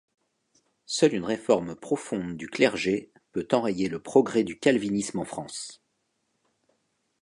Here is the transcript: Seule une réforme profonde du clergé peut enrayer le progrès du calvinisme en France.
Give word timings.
Seule 0.87 1.13
une 1.13 1.25
réforme 1.25 1.75
profonde 1.75 2.35
du 2.35 2.49
clergé 2.49 3.11
peut 3.33 3.47
enrayer 3.51 3.87
le 3.87 4.01
progrès 4.01 4.43
du 4.43 4.57
calvinisme 4.57 5.19
en 5.19 5.25
France. 5.25 5.79